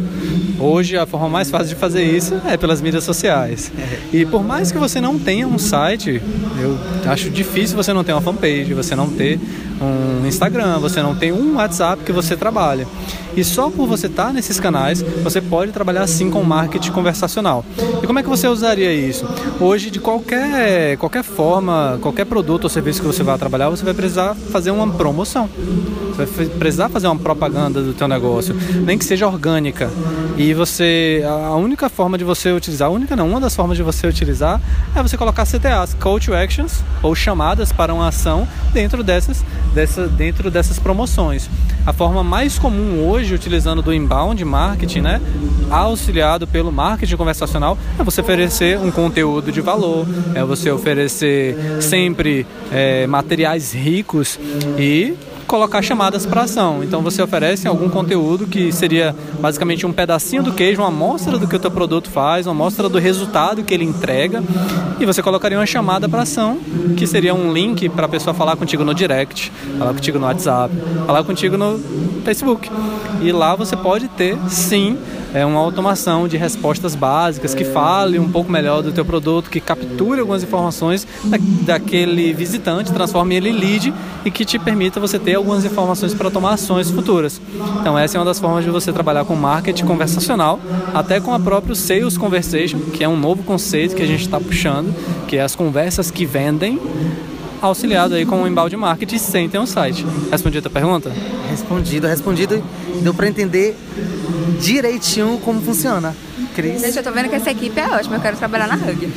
Hoje 0.60 0.96
a 0.96 1.06
forma 1.08 1.28
mais 1.28 1.50
fácil 1.50 1.70
de 1.70 1.76
fazer 1.76 2.04
isso 2.04 2.40
é 2.48 2.56
pelas 2.56 2.82
mídias 2.82 3.04
sociais. 3.04 3.72
E 4.14 4.26
por 4.26 4.44
mais 4.44 4.72
que 4.72 4.78
você 4.78 5.02
não 5.02 5.18
tenha 5.18 5.48
um 5.48 5.58
site, 5.58 6.22
eu 6.62 6.78
acho 7.12 7.30
difícil 7.30 7.76
você 7.76 7.92
não 7.94 8.04
ter 8.04 8.14
uma 8.14 8.22
fanpage, 8.22 8.74
você 8.74 8.96
não 8.96 9.10
ter 9.10 9.40
um 9.82 10.26
Instagram, 10.28 10.80
você 10.80 11.02
não 11.02 11.16
tem 11.16 11.32
um 11.32 11.56
WhatsApp 11.56 12.04
que 12.04 12.12
você 12.12 12.36
trabalha. 12.38 12.88
E 13.36 13.44
só 13.44 13.70
por 13.70 13.88
você 13.88 14.08
estar 14.08 14.28
tá 14.28 14.34
nesses 14.34 14.60
canais, 14.60 15.02
você 15.24 15.40
pode 15.40 15.72
trabalhar 15.72 16.04
assim 16.04 16.30
com 16.30 16.44
marketing 16.44 16.92
conversacional. 16.92 17.66
E 18.02 18.06
como 18.06 18.20
é 18.20 18.24
que 18.24 18.30
você 18.30 18.48
usaria 18.48 18.94
isso? 18.94 19.26
Hoje, 19.60 19.90
de 19.90 20.00
qualquer, 20.00 20.98
qualquer 20.98 21.24
forma, 21.24 21.98
qualquer 22.02 22.26
produto 22.26 22.66
ou 22.66 22.70
serviço 22.70 23.02
que 23.02 23.08
você 23.08 23.24
vai 23.24 23.38
trabalhar, 23.38 23.70
você 23.70 23.84
vai 23.84 23.94
precisar 23.94 24.36
fazer 24.36 24.72
uma 24.72 24.88
promoção. 24.88 25.50
Vai 26.26 26.46
precisar 26.46 26.90
fazer 26.90 27.08
uma 27.08 27.16
propaganda 27.16 27.82
do 27.82 27.94
teu 27.94 28.08
negócio, 28.08 28.56
nem 28.86 28.98
que 28.98 29.06
seja 29.06 29.28
orgânica. 29.28 29.90
E 30.38 30.54
você, 30.54 31.24
a 31.26 31.56
única 31.56 31.90
forma 31.90 32.18
de 32.18 32.24
você 32.24 32.52
utilizar, 32.52 32.88
a 32.88 32.92
única 32.92 33.16
não, 33.16 33.28
uma 33.28 33.40
das 33.40 33.56
formas 33.56 33.76
de 33.76 33.84
você 33.84 34.06
utilizar 34.06 34.62
é 34.96 35.02
você 35.02 35.18
colocar 35.18 35.46
CTAs, 35.46 35.96
Call 35.96 36.20
to 36.20 36.36
Actions, 36.36 36.84
ou 37.02 37.16
chamadas 37.16 37.72
para 37.72 37.94
uma 37.94 38.08
ação 38.08 38.48
dentro 38.72 39.04
dessas, 39.04 39.44
dessa, 39.74 40.08
dentro 40.08 40.52
dessas 40.52 40.78
promoções. 40.78 41.50
A 41.86 41.94
forma 41.94 42.24
mais 42.24 42.60
comum 42.60 43.08
hoje, 43.08 43.34
utilizando 43.34 43.82
do 43.82 43.92
inbound 43.92 44.44
marketing, 44.46 45.02
né, 45.02 45.22
auxiliado 45.70 46.46
pelo 46.46 46.72
marketing 46.72 47.16
conversacional, 47.16 47.78
é 47.98 48.04
você 48.04 48.22
oferecer 48.22 48.78
um 48.78 48.92
conteúdo 48.92 49.52
de 49.52 49.62
valor, 49.62 50.06
é 50.36 50.44
você 50.44 50.70
oferecer 50.70 51.58
sempre 51.82 52.46
é, 52.72 53.08
materiais 53.08 53.74
ricos 53.74 54.40
e 54.78 55.16
colocar 55.52 55.82
chamadas 55.82 56.26
para 56.26 56.44
ação. 56.44 56.82
Então 56.82 57.02
você 57.02 57.22
oferece 57.22 57.68
algum 57.68 57.90
conteúdo 57.90 58.48
que 58.48 58.72
seria 58.72 59.14
basicamente 59.42 59.86
um 59.86 59.92
pedacinho 59.92 60.42
do 60.42 60.54
queijo, 60.54 60.82
uma 60.82 60.88
amostra 60.88 61.38
do 61.38 61.46
que 61.46 61.54
o 61.54 61.60
teu 61.60 61.70
produto 61.70 62.10
faz, 62.10 62.48
uma 62.48 62.54
amostra 62.54 62.88
do 62.88 62.98
resultado 62.98 63.62
que 63.62 63.74
ele 63.74 63.84
entrega, 63.84 64.42
e 64.98 65.06
você 65.06 65.22
colocaria 65.22 65.58
uma 65.58 65.66
chamada 65.66 66.08
para 66.08 66.22
ação, 66.22 66.58
que 66.96 67.06
seria 67.06 67.36
um 67.36 67.52
link 67.52 67.90
para 67.90 68.06
a 68.06 68.10
pessoa 68.10 68.34
falar 68.34 68.56
contigo 68.56 68.86
no 68.86 68.94
direct, 68.94 69.52
falar 69.78 69.94
contigo 69.94 70.18
no 70.18 70.26
WhatsApp, 70.26 70.74
falar 71.06 71.24
contigo 71.26 71.58
no 71.58 71.78
Facebook. 72.24 72.72
E 73.22 73.34
lá 73.34 73.54
você 73.54 73.76
pode 73.76 74.08
ter, 74.08 74.38
sim, 74.48 74.98
é 75.34 75.46
uma 75.46 75.60
automação 75.60 76.28
de 76.28 76.38
respostas 76.38 76.96
básicas 76.96 77.54
que 77.54 77.64
fale 77.64 78.20
um 78.20 78.30
pouco 78.30 78.52
melhor 78.52 78.82
do 78.82 78.92
teu 78.92 79.06
produto, 79.06 79.50
que 79.50 79.60
capture 79.60 80.20
algumas 80.20 80.44
informações 80.44 81.08
daquele 81.66 82.34
visitante, 82.34 82.92
transforme 82.92 83.36
ele 83.36 83.50
em 83.50 83.54
lead 83.54 83.94
e 84.26 84.32
que 84.32 84.46
te 84.46 84.60
permita 84.60 85.00
você 85.00 85.18
ter 85.18 85.36
algumas 85.36 85.66
informações 85.66 86.14
para 86.14 86.30
tomar 86.30 86.54
ações 86.54 86.90
futuras. 86.92 87.42
Então 87.80 87.98
essa 87.98 88.18
é 88.18 88.20
uma 88.20 88.26
das 88.26 88.40
formas 88.40 88.64
de 88.64 88.70
você 88.70 88.92
trabalhar 88.92 89.26
com 89.26 89.36
marketing 89.36 89.86
conversacional, 89.86 90.60
até 90.94 91.20
com 91.20 91.34
a 91.34 91.40
própria 91.40 91.76
Sales 91.76 92.18
Conversation, 92.18 92.80
que 92.80 93.04
é 93.04 93.08
um 93.08 93.18
novo 93.18 93.44
conceito 93.44 93.96
que 93.96 94.04
a 94.04 94.08
gente 94.08 94.22
está 94.22 94.40
puxando, 94.40 94.94
que 95.28 95.38
é 95.38 95.42
as 95.42 95.56
conversas 95.56 96.12
que 96.12 96.26
vendem, 96.26 96.80
auxiliado 97.62 98.16
aí 98.16 98.26
com 98.26 98.42
o 98.42 98.48
embalde 98.48 98.76
marketing 98.76 99.18
sem 99.18 99.50
ter 99.50 99.60
um 99.60 99.66
site. 99.66 100.06
Respondi 100.32 100.58
a 100.58 100.62
tua 100.62 100.72
pergunta? 100.72 101.12
Respondido, 101.50 102.08
respondido. 102.08 102.64
Deu 103.02 103.14
para 103.14 103.28
entender 103.28 103.78
direitinho 104.60 105.40
como 105.44 105.62
funciona. 105.62 106.16
Cris? 106.56 106.82
Gente, 106.82 106.98
eu 106.98 107.04
tô 107.04 107.12
vendo 107.12 107.30
que 107.30 107.36
essa 107.36 107.50
equipe 107.50 107.80
é 107.80 107.88
ótima, 107.88 108.18
eu 108.18 108.22
quero 108.22 108.36
trabalhar 108.36 108.68
na 108.68 108.76
Hug. 108.76 109.10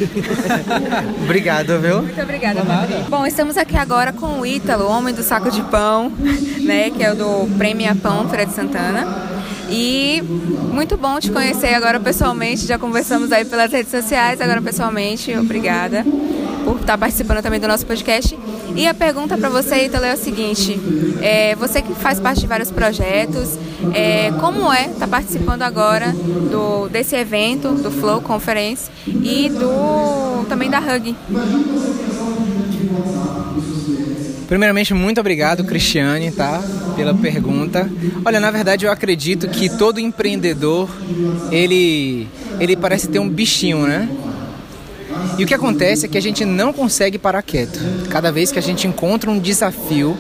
Obrigado, 1.25 1.81
viu? 1.81 2.03
Muito 2.03 2.21
obrigada, 2.21 2.63
Padre. 2.63 2.97
Bom, 3.09 3.27
estamos 3.27 3.57
aqui 3.57 3.77
agora 3.77 4.13
com 4.13 4.39
o 4.41 4.47
Ítalo, 4.47 4.85
o 4.85 4.89
homem 4.89 5.13
do 5.13 5.23
saco 5.23 5.51
de 5.51 5.61
pão, 5.63 6.13
né, 6.63 6.91
que 6.91 7.03
é 7.03 7.13
o 7.13 7.17
do 7.17 7.57
Prêmio 7.59 7.95
Pão 7.97 8.29
Feira 8.29 8.47
de 8.47 8.53
Santana. 8.53 9.07
E 9.69 10.23
muito 10.73 10.97
bom 10.97 11.19
te 11.19 11.31
conhecer 11.33 11.75
agora 11.75 11.99
pessoalmente, 11.99 12.67
já 12.67 12.79
conversamos 12.79 13.33
aí 13.33 13.45
pelas 13.45 13.73
redes 13.73 13.91
sociais, 13.91 14.41
agora 14.41 14.63
pessoalmente, 14.63 15.37
obrigada 15.37 16.05
por 16.65 16.81
estar 16.81 16.99
participando 16.99 17.43
também 17.43 17.61
do 17.61 17.69
nosso 17.69 17.87
podcast. 17.87 18.37
E 18.75 18.87
a 18.87 18.95
pergunta 18.95 19.37
para 19.37 19.49
você, 19.49 19.85
Ítalo, 19.85 20.05
é 20.05 20.15
o 20.15 20.17
seguinte: 20.17 20.79
é, 21.21 21.55
você 21.55 21.83
que 21.83 21.95
faz 21.95 22.19
parte 22.19 22.41
de 22.41 22.47
vários 22.47 22.71
projetos, 22.71 23.59
é, 23.95 24.33
como 24.41 24.73
é 24.73 24.87
estar 24.87 25.01
tá 25.01 25.09
participando 25.09 25.63
agora 25.63 26.13
do, 26.51 26.89
desse 26.89 27.15
evento, 27.15 27.71
do 27.73 27.91
Flow 27.91 28.21
Conference 28.21 28.91
e 29.07 29.49
do 29.49 30.45
também 30.49 30.71
da 30.71 30.81
Hug? 30.81 31.15
Primeiramente, 34.49 34.93
muito 34.93 35.21
obrigado, 35.21 35.65
Cristiane, 35.65 36.31
tá? 36.31 36.63
Pela 36.97 37.15
pergunta. 37.15 37.91
Olha, 38.25 38.39
na 38.39 38.51
verdade, 38.51 38.85
eu 38.85 38.93
acredito 38.93 39.49
que 39.49 39.69
todo 39.69 39.99
empreendedor, 39.99 40.89
ele, 41.51 42.29
ele 42.61 42.77
parece 42.77 43.09
ter 43.09 43.19
um 43.19 43.29
bichinho, 43.29 43.87
né? 43.87 44.09
E 45.39 45.45
o 45.45 45.47
que 45.47 45.55
acontece 45.55 46.07
é 46.07 46.09
que 46.09 46.19
a 46.19 46.23
gente 46.23 46.45
não 46.45 46.73
consegue 46.73 47.19
parar 47.19 47.43
quieto. 47.43 47.79
Cada 48.09 48.31
vez 48.31 48.53
que 48.53 48.59
a 48.59 48.63
gente 48.63 48.87
encontra 48.87 49.31
um 49.31 49.39
desafio 49.39 50.17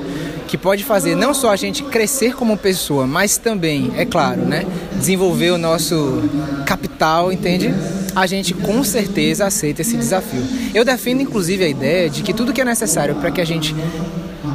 que 0.46 0.58
pode 0.58 0.84
fazer 0.84 1.16
não 1.16 1.32
só 1.32 1.50
a 1.50 1.56
gente 1.56 1.82
crescer 1.82 2.34
como 2.34 2.56
pessoa, 2.56 3.06
mas 3.06 3.37
também, 3.37 3.92
é 3.96 4.04
claro, 4.04 4.42
né, 4.42 4.64
desenvolver 4.96 5.50
o 5.50 5.58
nosso 5.58 6.23
capital, 6.66 7.32
entende? 7.32 7.75
A 8.14 8.26
gente 8.26 8.54
com 8.54 8.84
certeza 8.84 9.46
aceita 9.46 9.82
esse 9.82 9.96
desafio. 9.96 10.42
Eu 10.75 10.84
defendo 10.84 11.23
inclusive 11.23 11.64
a 11.64 11.68
ideia 11.68 12.08
de 12.08 12.23
que 12.23 12.32
tudo 12.32 12.52
que 12.52 12.61
é 12.61 12.64
necessário 12.64 13.14
para 13.16 13.30
que 13.30 13.40
a 13.40 13.44
gente 13.44 13.75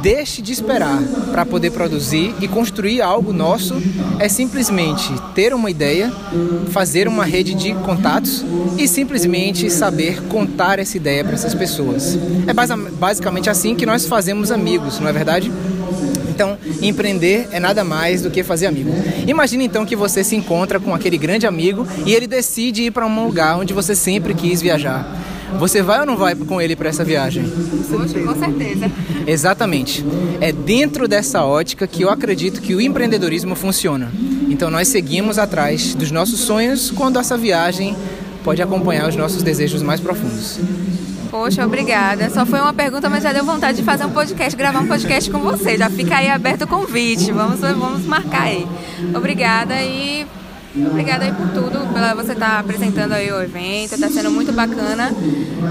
deixe 0.02 0.42
de 0.42 0.52
esperar 0.52 0.98
para 1.30 1.44
poder 1.44 1.70
produzir 1.70 2.34
e 2.40 2.48
construir 2.48 3.02
algo 3.02 3.32
nosso 3.32 3.74
é 4.18 4.28
simplesmente 4.28 5.12
ter 5.34 5.54
uma 5.54 5.70
ideia, 5.70 6.12
fazer 6.70 7.06
uma 7.06 7.24
rede 7.24 7.54
de 7.54 7.74
contatos 7.74 8.44
e 8.78 8.88
simplesmente 8.88 9.70
saber 9.70 10.22
contar 10.24 10.78
essa 10.78 10.96
ideia 10.96 11.24
para 11.24 11.34
essas 11.34 11.54
pessoas. 11.54 12.18
É 12.46 12.52
basicamente 12.92 13.50
assim 13.50 13.74
que 13.74 13.86
nós 13.86 14.06
fazemos 14.06 14.50
amigos, 14.50 14.98
não 14.98 15.08
é 15.08 15.12
verdade? 15.12 15.50
Então, 16.28 16.56
empreender 16.80 17.48
é 17.52 17.60
nada 17.60 17.84
mais 17.84 18.22
do 18.22 18.30
que 18.30 18.42
fazer 18.42 18.66
amigo. 18.66 18.90
Imagine 19.26 19.66
então 19.66 19.84
que 19.84 19.94
você 19.94 20.24
se 20.24 20.34
encontra 20.34 20.80
com 20.80 20.94
aquele 20.94 21.18
grande 21.18 21.46
amigo 21.46 21.86
e 22.06 22.14
ele 22.14 22.26
decide 22.26 22.84
ir 22.84 22.90
para 22.90 23.06
um 23.06 23.26
lugar 23.26 23.58
onde 23.58 23.74
você 23.74 23.94
sempre 23.94 24.32
quis 24.32 24.62
viajar. 24.62 25.06
Você 25.58 25.82
vai 25.82 26.00
ou 26.00 26.06
não 26.06 26.16
vai 26.16 26.34
com 26.34 26.60
ele 26.60 26.74
para 26.76 26.88
essa 26.88 27.04
viagem? 27.04 27.44
Poxa, 27.90 28.20
com 28.20 28.38
certeza. 28.38 28.90
Exatamente. 29.26 30.04
É 30.40 30.52
dentro 30.52 31.06
dessa 31.06 31.44
ótica 31.44 31.86
que 31.86 32.02
eu 32.02 32.10
acredito 32.10 32.60
que 32.60 32.74
o 32.74 32.80
empreendedorismo 32.80 33.54
funciona. 33.54 34.10
Então 34.48 34.70
nós 34.70 34.88
seguimos 34.88 35.38
atrás 35.38 35.94
dos 35.94 36.10
nossos 36.10 36.40
sonhos 36.40 36.90
quando 36.90 37.18
essa 37.18 37.36
viagem 37.36 37.96
pode 38.42 38.62
acompanhar 38.62 39.08
os 39.08 39.16
nossos 39.16 39.42
desejos 39.42 39.82
mais 39.82 40.00
profundos. 40.00 40.58
Poxa, 41.30 41.64
obrigada. 41.64 42.28
Só 42.30 42.44
foi 42.44 42.58
uma 42.58 42.72
pergunta, 42.72 43.08
mas 43.08 43.22
já 43.22 43.32
deu 43.32 43.44
vontade 43.44 43.78
de 43.78 43.84
fazer 43.84 44.04
um 44.04 44.10
podcast, 44.10 44.56
gravar 44.56 44.80
um 44.80 44.88
podcast 44.88 45.30
com 45.30 45.38
você. 45.38 45.76
Já 45.76 45.88
fica 45.88 46.16
aí 46.16 46.28
aberto 46.28 46.62
o 46.62 46.66
convite. 46.66 47.30
Vamos, 47.30 47.60
vamos 47.60 48.04
marcar 48.04 48.42
aí. 48.42 48.66
Obrigada 49.14 49.80
e 49.80 50.26
Obrigada 50.74 51.24
aí 51.24 51.32
por 51.32 51.48
tudo, 51.48 51.92
pela 51.92 52.14
você 52.14 52.32
estar 52.32 52.50
tá 52.50 52.58
apresentando 52.60 53.12
aí 53.12 53.30
o 53.32 53.42
evento, 53.42 53.94
está 53.94 54.08
sendo 54.08 54.30
muito 54.30 54.52
bacana. 54.52 55.12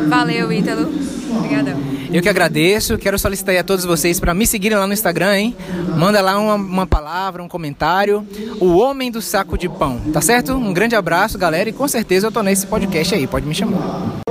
Valeu, 0.07 0.51
Ítalo. 0.51 0.91
Obrigadão. 1.31 1.77
Eu 2.11 2.21
que 2.23 2.29
agradeço, 2.29 2.97
quero 2.97 3.19
solicitar 3.19 3.55
a 3.55 3.63
todos 3.63 3.85
vocês 3.85 4.19
para 4.19 4.33
me 4.33 4.47
seguirem 4.47 4.77
lá 4.77 4.87
no 4.87 4.93
Instagram, 4.93 5.35
hein? 5.35 5.55
Manda 5.95 6.19
lá 6.21 6.39
uma, 6.39 6.55
uma 6.55 6.87
palavra, 6.87 7.43
um 7.43 7.47
comentário. 7.47 8.25
O 8.59 8.77
Homem 8.77 9.11
do 9.11 9.21
Saco 9.21 9.57
de 9.57 9.69
Pão, 9.69 9.99
tá 10.11 10.19
certo? 10.19 10.53
Um 10.53 10.73
grande 10.73 10.95
abraço, 10.95 11.37
galera, 11.37 11.69
e 11.69 11.73
com 11.73 11.87
certeza 11.87 12.27
eu 12.27 12.31
tô 12.31 12.41
nesse 12.41 12.65
podcast 12.65 13.13
aí, 13.13 13.27
pode 13.27 13.45
me 13.45 13.53
chamar. 13.53 14.21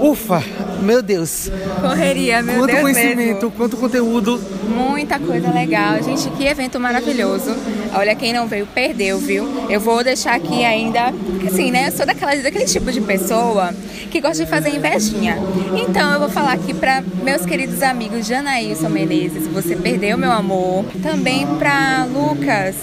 Ufa, 0.00 0.42
meu 0.82 1.02
Deus. 1.02 1.50
Correria, 1.80 2.42
meu 2.42 2.58
quanto 2.58 2.66
Deus. 2.66 2.80
Quanto 2.80 2.92
conhecimento, 2.94 3.34
mesmo. 3.34 3.50
quanto 3.52 3.76
conteúdo. 3.76 4.40
Muita 4.68 5.18
coisa 5.18 5.50
legal. 5.50 6.02
Gente, 6.02 6.30
que 6.30 6.44
evento 6.44 6.78
maravilhoso. 6.78 7.54
Olha, 7.94 8.14
quem 8.14 8.32
não 8.32 8.46
veio, 8.46 8.66
perdeu, 8.66 9.18
viu? 9.18 9.46
Eu 9.68 9.80
vou 9.80 10.02
deixar 10.04 10.34
aqui 10.34 10.64
ainda. 10.64 11.12
Assim, 11.46 11.70
né? 11.70 11.88
Eu 11.88 11.92
sou 11.92 12.06
daquela, 12.06 12.34
daquele 12.36 12.64
tipo 12.64 12.90
de 12.92 13.00
pessoa 13.00 13.74
que 14.10 14.20
gosta 14.20 14.44
de 14.44 14.50
fazer 14.50 14.74
invejinha. 14.74 15.36
Então 15.76 16.12
eu 16.12 16.20
vou 16.20 16.28
falar 16.28 16.52
aqui 16.52 16.74
para 16.74 17.02
meus 17.22 17.46
queridos 17.46 17.82
amigos 17.82 18.26
Janaílson 18.26 18.88
Menezes, 18.88 19.46
você 19.46 19.76
perdeu, 19.76 20.18
meu 20.18 20.32
amor. 20.32 20.84
Também 21.02 21.46
para 21.58 22.06
Lucas. 22.12 22.76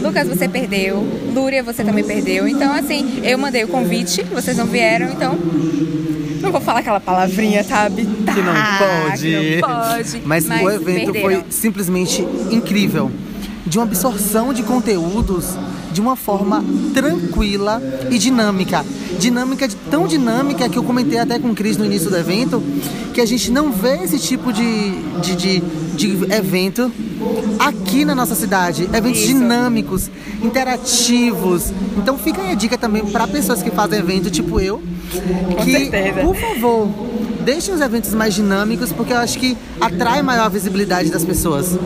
Lucas, 0.00 0.28
você 0.28 0.48
perdeu. 0.48 1.06
Lúria, 1.34 1.62
você 1.62 1.82
também 1.82 2.04
perdeu. 2.04 2.46
Então, 2.46 2.72
assim, 2.72 3.20
eu 3.24 3.38
mandei 3.38 3.64
o 3.64 3.68
convite, 3.68 4.22
vocês 4.22 4.56
não 4.56 4.66
vieram, 4.66 5.08
então 5.08 5.38
não 6.42 6.52
vou 6.52 6.60
falar 6.60 6.80
aquela 6.80 7.00
palavrinha, 7.00 7.62
sabe? 7.64 8.04
Tá, 8.24 8.34
que 8.34 8.40
não 8.40 8.54
pode. 8.78 9.22
Que 9.22 9.60
não 9.60 9.68
pode. 9.68 10.22
Mas, 10.24 10.46
mas 10.46 10.62
o 10.62 10.70
evento 10.70 11.12
perderam. 11.12 11.40
foi 11.42 11.44
simplesmente 11.50 12.22
incrível. 12.50 13.10
De 13.66 13.78
uma 13.78 13.84
absorção 13.84 14.52
de 14.54 14.62
conteúdos 14.62 15.54
de 15.98 16.00
uma 16.00 16.14
forma 16.14 16.64
tranquila 16.94 17.82
e 18.08 18.18
dinâmica. 18.20 18.86
Dinâmica, 19.18 19.68
tão 19.90 20.06
dinâmica 20.06 20.68
que 20.68 20.78
eu 20.78 20.84
comentei 20.84 21.18
até 21.18 21.40
com 21.40 21.48
o 21.50 21.54
Cris 21.56 21.76
no 21.76 21.84
início 21.84 22.08
do 22.08 22.16
evento, 22.16 22.62
que 23.12 23.20
a 23.20 23.26
gente 23.26 23.50
não 23.50 23.72
vê 23.72 24.04
esse 24.04 24.16
tipo 24.16 24.52
de, 24.52 24.92
de, 25.20 25.34
de, 25.34 25.60
de 25.96 26.32
evento 26.32 26.92
aqui 27.58 28.04
na 28.04 28.14
nossa 28.14 28.36
cidade. 28.36 28.88
Eventos 28.94 29.18
Isso. 29.18 29.26
dinâmicos, 29.26 30.08
interativos. 30.40 31.72
Então 31.96 32.16
fica 32.16 32.42
aí 32.42 32.52
a 32.52 32.54
dica 32.54 32.78
também 32.78 33.04
para 33.04 33.26
pessoas 33.26 33.60
que 33.60 33.70
fazem 33.72 33.98
evento 33.98 34.30
tipo 34.30 34.60
eu, 34.60 34.80
que, 35.64 35.72
certeza. 35.72 36.20
por 36.20 36.36
favor, 36.36 36.88
deixem 37.48 37.72
os 37.72 37.80
eventos 37.80 38.12
mais 38.12 38.34
dinâmicos, 38.34 38.92
porque 38.92 39.10
eu 39.10 39.16
acho 39.16 39.38
que 39.38 39.56
atrai 39.80 40.20
maior 40.20 40.50
visibilidade 40.50 41.10
das 41.10 41.24
pessoas. 41.24 41.78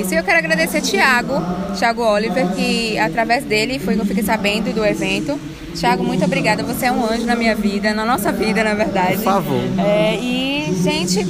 Isso, 0.00 0.14
e 0.14 0.16
eu 0.16 0.24
quero 0.24 0.38
agradecer 0.38 0.80
Tiago, 0.80 1.34
Tiago 1.76 2.02
Oliver, 2.02 2.48
que 2.54 2.96
através 2.98 3.44
dele 3.44 3.78
foi 3.78 3.96
que 3.96 4.00
eu 4.00 4.06
fiquei 4.06 4.22
sabendo 4.22 4.72
do 4.72 4.82
evento. 4.82 5.38
Tiago, 5.74 6.04
muito 6.04 6.24
obrigada. 6.24 6.62
Você 6.62 6.86
é 6.86 6.92
um 6.92 7.04
anjo 7.04 7.26
na 7.26 7.34
minha 7.34 7.54
vida, 7.54 7.92
na 7.92 8.04
nossa 8.04 8.30
vida, 8.32 8.62
na 8.62 8.74
verdade. 8.74 9.16
Por 9.16 9.24
favor. 9.24 9.62
É, 9.78 10.16
e, 10.16 10.72
gente, 10.82 11.26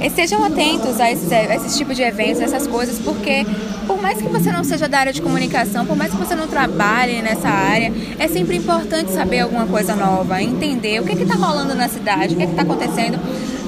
estejam 0.00 0.42
atentos 0.44 0.98
a 0.98 1.10
esses, 1.10 1.30
a 1.30 1.54
esses 1.54 1.76
tipos 1.76 1.94
de 1.94 2.02
eventos, 2.02 2.40
essas 2.40 2.66
coisas, 2.66 2.98
porque 2.98 3.46
por 3.86 4.00
mais 4.00 4.20
que 4.20 4.28
você 4.28 4.50
não 4.50 4.64
seja 4.64 4.88
da 4.88 4.98
área 4.98 5.12
de 5.12 5.22
comunicação, 5.22 5.86
por 5.86 5.96
mais 5.96 6.10
que 6.10 6.16
você 6.16 6.34
não 6.34 6.48
trabalhe 6.48 7.22
nessa 7.22 7.48
área, 7.48 7.92
é 8.18 8.26
sempre 8.26 8.56
importante 8.56 9.12
saber 9.12 9.40
alguma 9.40 9.66
coisa 9.66 9.94
nova, 9.94 10.42
entender 10.42 11.00
o 11.00 11.04
que 11.04 11.12
está 11.12 11.34
rolando 11.34 11.74
na 11.74 11.88
cidade, 11.88 12.34
o 12.34 12.36
que 12.36 12.44
está 12.44 12.62
acontecendo. 12.62 13.18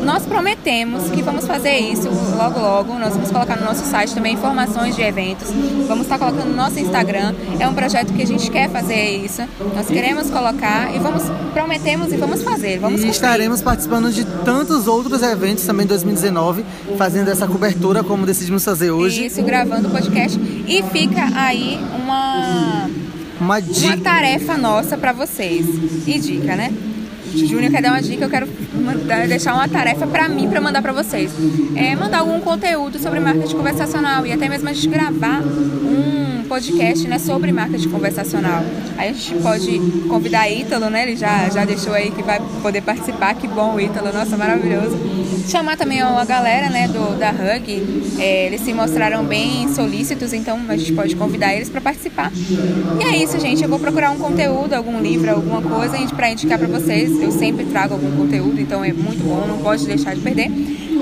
Nós 0.04 0.24
prometemos 0.24 1.10
que 1.10 1.22
vamos 1.22 1.46
fazer 1.46 1.76
isso 1.78 2.08
logo 2.36 2.58
logo. 2.60 2.98
Nós 2.98 3.14
vamos 3.14 3.30
colocar 3.30 3.56
no 3.56 3.64
nosso 3.64 3.84
site 3.84 4.14
também 4.14 4.34
informações 4.34 4.94
de 4.96 5.02
eventos. 5.02 5.48
Vamos 5.86 6.04
estar 6.04 6.18
colocando 6.18 6.48
no 6.48 6.56
nosso 6.56 6.78
Instagram. 6.78 7.34
É 7.58 7.68
um 7.68 7.74
projeto 7.74 8.12
que 8.12 8.22
a 8.22 8.26
gente 8.26 8.50
quer 8.50 8.70
fazer 8.70 9.16
isso. 9.24 9.42
Nós 9.74 9.86
queremos 9.86 10.30
colocar 10.30 10.94
e 10.94 10.98
vamos 10.98 11.24
prometemos 11.52 12.12
e 12.12 12.16
vamos 12.16 12.42
fazer. 12.42 12.78
Vamos 12.78 13.00
E 13.00 13.04
cumprir. 13.04 13.10
estaremos 13.10 13.60
participando 13.60 14.10
de 14.12 14.24
tantos 14.44 14.86
outros 14.86 15.22
eventos 15.22 15.64
também 15.64 15.84
em 15.84 15.88
2019, 15.88 16.64
fazendo 16.96 17.28
essa 17.30 17.46
cobertura 17.46 18.02
como 18.04 18.24
decidimos 18.24 18.64
fazer 18.64 18.90
hoje. 18.90 19.26
isso 19.26 19.42
gravando 19.42 19.88
o 19.88 19.90
podcast 19.90 20.38
e 20.38 20.82
fica 20.92 21.28
aí 21.34 21.78
uma 22.02 22.88
Uma 23.40 23.58
uma 23.58 23.96
tarefa 23.98 24.56
nossa 24.56 24.96
pra 24.96 25.12
vocês. 25.12 25.66
E 26.06 26.18
dica, 26.18 26.56
né? 26.56 26.72
Júnior 27.34 27.70
quer 27.70 27.82
dar 27.82 27.90
uma 27.92 28.02
dica, 28.02 28.24
eu 28.24 28.30
quero 28.30 28.48
mandar- 28.74 29.26
deixar 29.28 29.54
uma 29.54 29.68
tarefa 29.68 30.06
pra 30.06 30.28
mim 30.28 30.48
pra 30.48 30.60
mandar 30.60 30.82
pra 30.82 30.92
vocês. 30.92 31.30
É 31.76 31.94
mandar 31.94 32.18
algum 32.18 32.40
conteúdo 32.40 32.98
sobre 32.98 33.20
marketing 33.20 33.56
conversacional 33.56 34.26
e 34.26 34.32
até 34.32 34.48
mesmo 34.48 34.68
a 34.68 34.72
gente 34.72 34.88
gravar 34.88 35.40
um 35.42 36.37
podcast, 36.48 37.06
né, 37.06 37.18
sobre 37.18 37.52
marketing 37.52 37.90
conversacional. 37.90 38.64
Aí 38.96 39.10
a 39.10 39.12
gente 39.12 39.34
pode 39.42 39.78
convidar 40.08 40.50
Ítalo, 40.50 40.88
né? 40.90 41.02
Ele 41.02 41.16
já, 41.16 41.48
já 41.50 41.64
deixou 41.64 41.92
aí 41.92 42.10
que 42.10 42.22
vai 42.22 42.40
poder 42.62 42.80
participar. 42.82 43.34
Que 43.34 43.46
bom, 43.46 43.78
Ítalo, 43.78 44.12
nossa, 44.12 44.36
maravilhoso. 44.36 44.96
Chamar 45.48 45.76
também 45.76 46.00
a 46.02 46.24
galera, 46.24 46.68
né, 46.68 46.88
do, 46.88 47.18
da 47.18 47.30
Hug. 47.30 48.18
É, 48.18 48.46
eles 48.46 48.62
se 48.62 48.72
mostraram 48.72 49.24
bem 49.24 49.68
solícitos, 49.72 50.32
então 50.32 50.58
a 50.68 50.76
gente 50.76 50.92
pode 50.92 51.14
convidar 51.14 51.54
eles 51.54 51.68
pra 51.68 51.80
participar. 51.80 52.32
E 53.00 53.04
é 53.04 53.16
isso, 53.22 53.38
gente. 53.38 53.62
Eu 53.62 53.68
vou 53.68 53.78
procurar 53.78 54.10
um 54.10 54.18
conteúdo, 54.18 54.74
algum 54.74 55.00
livro, 55.00 55.30
alguma 55.30 55.62
coisa 55.62 55.96
pra 56.16 56.30
indicar 56.30 56.58
pra 56.58 56.68
vocês. 56.68 57.10
Eu 57.22 57.30
sempre 57.30 57.64
trago 57.66 57.94
algum 57.94 58.16
conteúdo, 58.16 58.60
então 58.60 58.84
é 58.84 58.92
muito 58.92 59.22
bom, 59.22 59.46
não 59.46 59.58
pode 59.58 59.86
deixar 59.86 60.14
de 60.14 60.20
perder. 60.20 60.50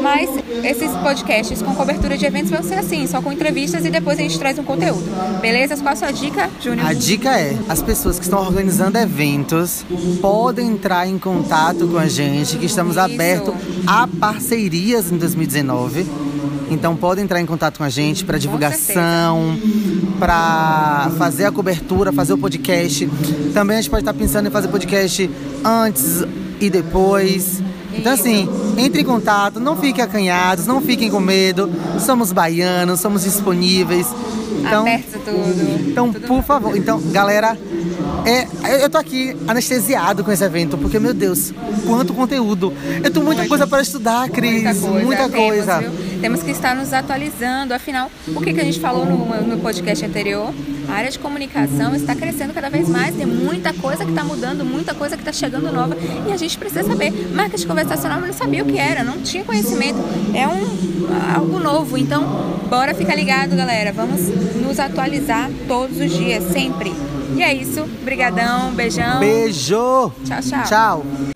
Mas 0.03 0.31
esses 0.65 0.91
podcasts 0.99 1.62
com 1.62 1.75
cobertura 1.75 2.17
de 2.17 2.25
eventos 2.25 2.50
vão 2.50 2.62
ser 2.62 2.75
assim, 2.75 3.07
só 3.07 3.21
com 3.21 3.33
entrevistas 3.33 3.85
e 3.85 3.91
depois 3.91 4.19
a 4.19 4.23
gente 4.23 4.38
traz 4.38 4.59
um 4.59 4.65
conteúdo. 4.65 5.05
Beleza? 5.41 5.76
Qual 5.76 5.93
a 5.93 5.97
sua 5.97 6.11
dica, 6.11 6.49
Júnior? 6.61 6.87
A 6.87 6.93
dica 6.93 7.38
é: 7.38 7.57
as 7.69 7.83
pessoas 7.83 8.19
que 8.19 8.25
estão 8.25 8.41
organizando 8.41 8.99
eventos 8.99 9.85
podem 10.21 10.69
entrar 10.69 11.07
em 11.07 11.19
contato 11.19 11.87
com 11.88 11.99
a 11.99 12.09
gente, 12.09 12.57
que 12.57 12.67
estamos 12.67 12.99
abertos 12.99 13.55
a 13.87 14.07
parcerias 14.07 15.11
em 15.11 15.17
2019. 15.17 16.07
Então 16.71 16.97
podem 16.97 17.25
entrar 17.25 17.41
em 17.41 17.47
contato 17.47 17.79
com 17.79 17.85
a 17.85 17.88
gente 17.88 18.25
para 18.25 18.38
divulgação, 18.38 19.57
para 20.19 21.11
fazer 21.17 21.45
a 21.45 21.53
cobertura, 21.53 22.12
fazer 22.12 22.33
o 22.33 22.38
podcast. 22.38 23.09
Também 23.55 23.76
a 23.76 23.81
gente 23.81 23.91
pode 23.91 24.03
estar 24.03 24.15
pensando 24.15 24.49
em 24.49 24.50
fazer 24.50 24.69
podcast 24.69 25.31
antes 25.65 26.25
e 26.61 26.69
depois. 26.69 27.62
Então 27.97 28.12
assim, 28.12 28.49
entre 28.76 29.03
em 29.03 29.05
contato, 29.05 29.59
não 29.61 29.76
fiquem 29.76 30.03
acanhados, 30.05 30.67
não 30.67 30.81
fiquem 30.81 31.11
com 31.11 31.21
medo. 31.21 31.71
Somos 31.99 32.33
baianos, 32.33 33.00
somos 33.00 33.23
disponíveis. 33.25 34.07
Então, 34.61 34.83
Aperta 34.83 35.19
tudo. 35.25 35.81
então, 35.91 36.12
Tudo 36.12 36.26
por 36.26 36.43
favor, 36.43 36.76
então, 36.76 37.00
galera, 37.12 37.57
é, 38.25 38.85
eu- 38.85 38.91
tô 38.91 38.99
aqui 38.99 39.37
anestesiado 39.47 40.25
com 40.25 40.33
esse 40.33 40.43
evento, 40.43 40.76
porque, 40.76 40.99
meu 40.99 41.15
Deus, 41.15 41.53
quanto 41.87 42.12
conteúdo. 42.15 42.73
Eu 43.05 43.11
tenho 43.11 43.25
muita 43.25 43.47
coisa 43.47 43.66
para 43.66 43.81
estudar, 43.83 44.29
Cris. 44.31 44.62
Muita 44.62 44.75
coisa. 44.81 45.05
Muita 45.05 45.29
Temos, 45.29 45.47
coisa. 45.47 45.92
Temos 46.20 46.42
que 46.42 46.50
estar 46.50 46.74
nos 46.74 46.92
atualizando. 46.92 47.74
Afinal, 47.74 48.11
o 48.29 48.40
que, 48.40 48.52
que 48.52 48.61
a 48.61 48.64
gente 48.64 48.81
falou 48.81 49.05
no, 49.05 49.42
no 49.42 49.59
podcast 49.59 50.05
anterior? 50.05 50.52
A 50.88 50.92
área 50.92 51.11
de 51.11 51.18
comunicação 51.18 51.94
está 51.94 52.14
crescendo 52.14 52.55
cada 52.55 52.68
vez 52.68 52.88
mais. 52.88 53.14
Tem 53.14 53.26
muita 53.26 53.72
coisa 53.72 54.05
que 54.05 54.11
está 54.11 54.24
mudando, 54.24 54.64
muita 54.64 54.94
coisa 54.94 55.16
que 55.16 55.22
está 55.22 55.33
chegando 55.33 55.72
nova. 55.72 55.96
E 56.29 56.33
a 56.33 56.37
gente 56.37 56.57
precisa 56.59 56.85
saber. 56.85 57.12
Marketing 57.33 57.66
conversacional, 57.66 58.20
eu 58.20 58.26
não 58.26 58.35
sabia 58.35 58.62
o 58.62 58.66
que 58.66 58.79
era, 58.79 59.02
não 59.02 59.20
tinha 59.22 59.44
conhecimento. 59.44 59.98
É 60.35 60.46
um 60.46 61.35
algo 61.35 61.59
novo. 61.59 61.96
Então, 61.98 62.24
bora 62.68 62.94
ficar 62.94 63.14
ligado, 63.14 63.57
galera. 63.57 63.92
Vamos 63.92 64.20
nos 64.57 64.79
atualizar 64.79 65.50
todos 65.66 66.00
os 66.00 66.12
dias, 66.12 66.44
sempre. 66.44 66.92
E 67.37 67.42
é 67.42 67.52
isso. 67.52 67.85
Brigadão, 68.05 68.72
beijão. 68.72 69.20
Beijo. 69.20 70.12
Tchau, 70.24 70.40
tchau. 70.40 70.62
Tchau. 70.64 71.36